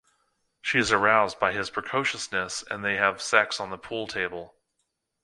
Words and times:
She 0.63 0.79
is 0.79 0.91
aroused 0.91 1.37
by 1.39 1.53
his 1.53 1.69
precociousness, 1.69 2.63
and 2.71 2.83
they 2.83 2.95
have 2.95 3.21
sex 3.21 3.59
on 3.59 3.69
the 3.69 3.77
pool 3.77 4.07
table. 4.07 4.55